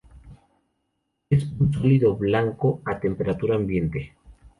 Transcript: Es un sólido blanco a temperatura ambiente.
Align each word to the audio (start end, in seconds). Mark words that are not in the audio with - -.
Es 1.29 1.45
un 1.59 1.71
sólido 1.71 2.15
blanco 2.15 2.81
a 2.85 2.97
temperatura 2.99 3.53
ambiente. 3.53 4.15